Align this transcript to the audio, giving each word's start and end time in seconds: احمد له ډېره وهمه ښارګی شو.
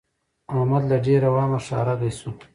احمد 0.55 0.83
له 0.91 0.97
ډېره 1.05 1.27
وهمه 1.33 1.59
ښارګی 1.65 2.11
شو. 2.19 2.31